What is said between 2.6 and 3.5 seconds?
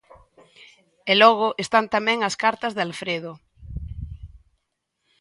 de Alfredo.